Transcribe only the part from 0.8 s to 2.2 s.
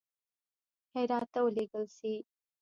هرات ته ولېږل سي.